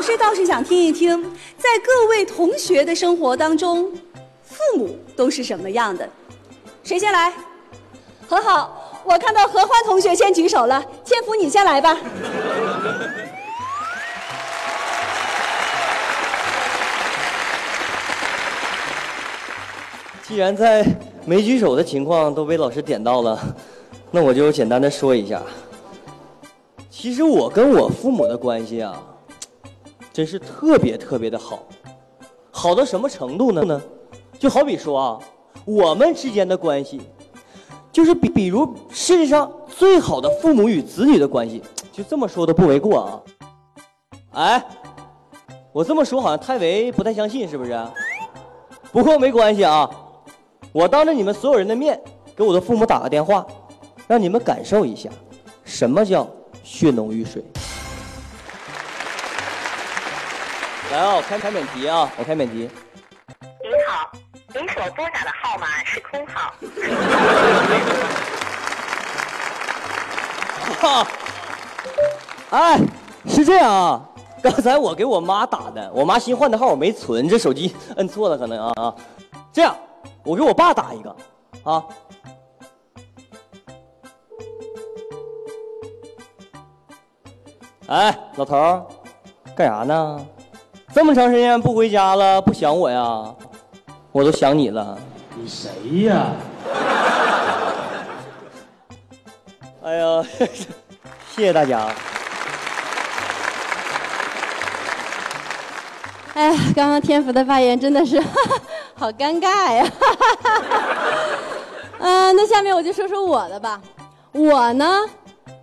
[0.00, 1.22] 老师倒是想听一听，
[1.58, 3.92] 在各位同学的生活当中，
[4.42, 6.08] 父母都是什么样的？
[6.82, 7.30] 谁先来？
[8.26, 11.98] 很好，我看到何欢同学先举手了，天福你先来吧。
[20.26, 20.82] 既然在
[21.26, 23.38] 没举手的情况都被老师点到了，
[24.10, 25.42] 那我就简单的说一下。
[26.88, 28.98] 其实我跟我父母的关系啊，
[30.12, 31.60] 真是特别特别的好，
[32.50, 33.80] 好到什么程度呢？
[34.38, 35.18] 就好比说啊，
[35.64, 37.00] 我们之间的关系，
[37.92, 43.20] 就是比比如世界上最好的父母与子女的关系，就这么说都不为过啊。
[44.32, 44.64] 哎，
[45.72, 47.78] 我这么说好像太为不太相信，是不是？
[48.90, 49.88] 不过没关系啊。
[50.72, 52.00] 我当着你们所有人的面，
[52.34, 53.46] 给我的父母打个电话，
[54.06, 55.10] 让你们感受一下，
[55.64, 56.26] 什么叫
[56.62, 57.44] 血浓于水。
[60.90, 62.68] 来啊，我开开免提啊，我开免提。
[63.62, 64.10] 您好，
[64.52, 66.52] 您所拨打的号码是空号。
[70.80, 71.06] 哈，
[72.50, 72.80] 哎，
[73.26, 74.02] 是这样啊，
[74.42, 78.94] 刚才我给我妈打的，我妈新换的号我没存，这手机摁错了可能啊啊，
[79.52, 79.76] 这样。
[80.22, 81.16] 我给我爸打一个，
[81.64, 81.82] 啊！
[87.86, 88.84] 哎，老头儿，
[89.56, 90.26] 干啥呢？
[90.92, 93.32] 这么长时间不回家了，不想我呀？
[94.12, 94.98] 我都想你了。
[95.36, 95.70] 你谁
[96.06, 96.32] 呀？
[99.82, 100.24] 哎呀，
[101.30, 101.88] 谢谢大家。
[106.34, 108.20] 哎呀，刚刚天福的发言真的是。
[108.94, 109.86] 好尴尬呀！
[112.00, 113.80] 嗯，那下面我就说说我的吧。
[114.32, 115.00] 我呢，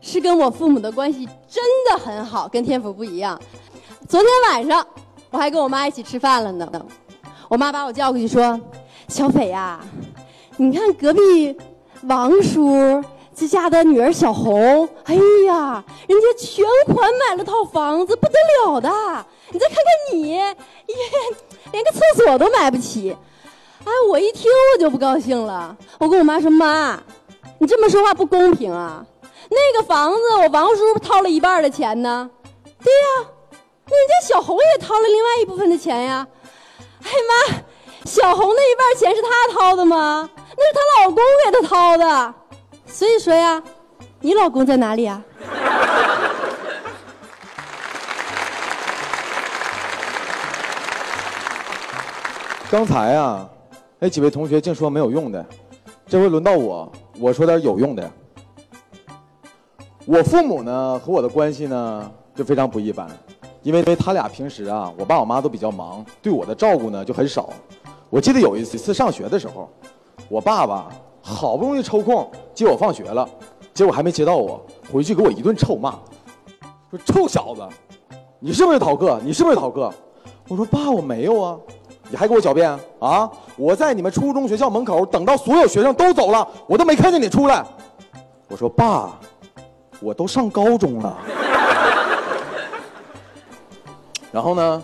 [0.00, 3.38] 是跟我父母的关系真的很好，跟天府不一样。
[4.08, 4.86] 昨天晚上
[5.30, 6.70] 我还跟我妈一起吃饭了呢。
[7.48, 8.60] 我妈把我叫过去说
[9.08, 9.80] ：“小斐呀，
[10.56, 11.56] 你看隔壁
[12.02, 13.02] 王叔
[13.34, 15.14] 这家的女儿小红，哎
[15.46, 16.64] 呀，人家全
[16.94, 18.34] 款买了套房子，不得
[18.64, 18.88] 了的。
[19.50, 20.56] 你再看看你，耶。”
[21.72, 23.14] 连个厕所都买不起，
[23.84, 25.76] 哎，我一听我就不高兴了。
[25.98, 26.98] 我跟我妈说：“妈，
[27.58, 29.04] 你这么说话不公平啊！
[29.50, 32.30] 那个房子我王叔掏了一半的钱呢，
[32.82, 33.28] 对呀，
[33.86, 36.26] 人家小红也掏了另外一部分的钱呀。
[37.04, 37.56] 哎妈，
[38.04, 40.28] 小红那一半钱是她掏的吗？
[40.56, 42.34] 那是她老公给她掏的。
[42.84, 43.62] 所以说呀，
[44.20, 45.22] 你老公在哪里啊？”
[52.68, 53.48] 刚才啊，
[54.00, 55.46] 那几位同学净说没有用的，
[56.08, 58.10] 这回轮到我，我说点有用的。
[60.04, 63.08] 我父母呢和我的关系呢就非常不一般，
[63.66, 67.50] 因为他俩平时啊，我爸我妈都比较忙，对我的照顾呢就很少。
[68.08, 69.68] 我记得有一次上学的时候，
[70.28, 70.88] 我爸爸
[71.20, 73.28] 好不容易抽空接我放学了，
[73.74, 75.98] 结果还没接到我，回去给我一顿臭骂，
[76.92, 77.68] 说臭小子，
[78.38, 79.18] 你是不是逃课？
[79.24, 79.92] 你是不是逃课？
[80.46, 81.58] 我说爸，我没有啊。
[82.08, 83.28] 你还给我狡辩啊！
[83.56, 87.66] 我在你们初中学校门口等到所有学生都走了，我都没看见你出来。
[88.46, 89.18] 我说爸，
[89.98, 91.18] 我都上高中了。
[94.36, 94.82] 然后呢，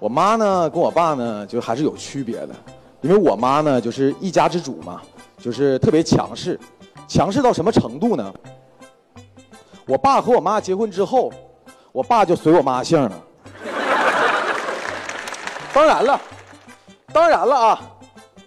[0.00, 2.54] 我妈呢跟我爸呢就还是有区别的，
[3.00, 5.00] 因为我妈呢就是一家之主嘛，
[5.38, 6.58] 就是特别强势，
[7.06, 8.34] 强势到什么程度呢？
[9.86, 11.32] 我爸和我妈结婚之后，
[11.92, 13.22] 我爸就随我妈姓了。
[15.72, 16.20] 当然了。
[17.12, 17.80] 当然了啊，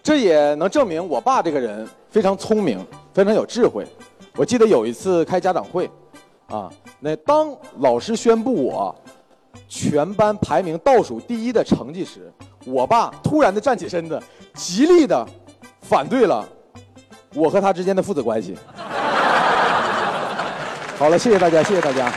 [0.02, 3.86] 这也能证明我爸这个人非常聪明，非常有智慧。
[4.34, 5.90] 我记得有一次开家长会，
[6.48, 6.70] 啊，
[7.00, 8.94] 那当老师宣布我
[9.76, 12.32] 全班排名倒数第一的成绩时，
[12.64, 14.18] 我爸突然的站起身子，
[14.54, 15.26] 极力的
[15.82, 16.42] 反对了
[17.34, 18.56] 我和他之间的父子关系。
[20.96, 22.10] 好了，谢谢大家，谢谢大家。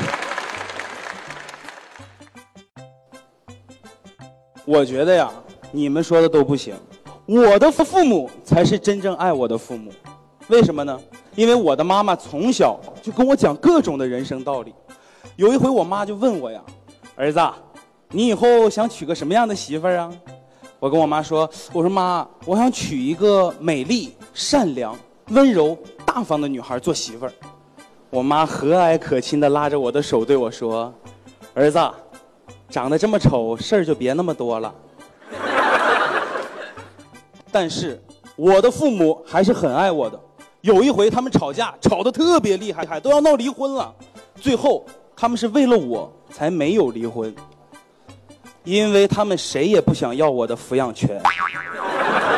[4.63, 5.29] 我觉得呀。
[5.71, 6.73] 你们说的都不行，
[7.27, 9.91] 我的父父母才是真正爱我的父母，
[10.47, 10.99] 为什么呢？
[11.35, 14.73] 因为我的妈妈从小就跟我讲各种的人生道理。
[15.35, 16.59] 有一回，我妈就问我呀
[17.19, 17.37] ：“儿子，
[18.11, 20.09] 你以后想娶个什么样的媳妇儿啊？”
[20.79, 21.41] 我跟我妈说
[21.73, 24.97] ：“我说妈，我想娶一个美丽、善良、
[25.31, 27.33] 温柔、大方的女孩做媳妇儿。”
[28.09, 30.93] 我妈和蔼可亲的拉着我的手对我说
[31.53, 31.77] ：“儿子，
[32.69, 34.73] 长得这么丑，事儿就别那么多了。”
[37.51, 38.01] 但是
[38.37, 40.17] 我的父母还是很爱我的。
[40.61, 43.93] 有一回他们吵架，吵得特别厉害，都要闹离婚了。
[44.39, 44.85] 最后
[45.19, 47.35] 他们是为了我才没有离婚。
[48.63, 51.21] 因为他们谁也不想要我的抚养权。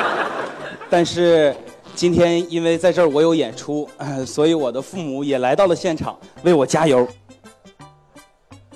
[0.90, 1.56] 但是
[1.94, 3.88] 今天因为在这儿我有演出，
[4.26, 7.08] 所以我的父母也来到了现场为我加油。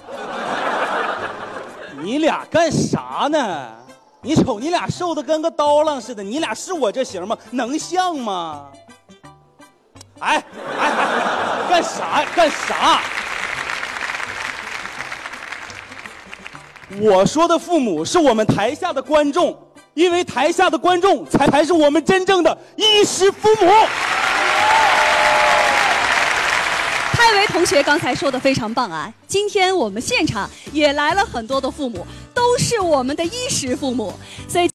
[2.04, 3.72] 你俩干啥呢？
[4.22, 7.36] 你瞅你俩瘦的跟个刀郎似的，你俩是我这型吗？
[7.52, 8.68] 能像吗？
[10.20, 10.44] 哎
[10.78, 12.30] 哎哎，干啥呀？
[12.36, 13.02] 干啥？
[17.02, 19.58] 我说的父母是我们台下的观众，
[19.94, 23.72] 因为台下的观众才才是我们真正的衣食父母。
[27.14, 29.12] 泰维同学刚才说的非常棒啊！
[29.28, 34.14] 今天我们现场也来了很多的父母，都是我们的衣食父母，
[34.48, 34.70] 所以。